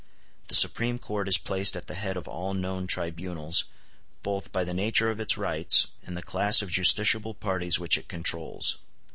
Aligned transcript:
The 0.47 0.55
Supreme 0.55 0.97
Court 0.97 1.27
is 1.27 1.37
placed 1.37 1.75
at 1.75 1.85
the 1.85 1.93
head 1.93 2.17
of 2.17 2.27
all 2.27 2.55
known 2.55 2.87
tribunals, 2.87 3.65
both 4.23 4.51
by 4.51 4.63
the 4.63 4.73
nature 4.73 5.11
of 5.11 5.19
its 5.19 5.37
rights 5.37 5.89
and 6.03 6.17
the 6.17 6.23
class 6.23 6.63
of 6.63 6.69
justiciable 6.71 7.35
parties 7.39 7.77
which 7.77 7.99
it 7.99 8.07
controls. 8.07 8.77